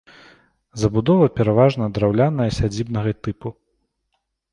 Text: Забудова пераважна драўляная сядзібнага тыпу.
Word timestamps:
Забудова 0.83 1.27
пераважна 1.37 1.89
драўляная 1.97 2.47
сядзібнага 2.61 3.11
тыпу. 3.29 3.47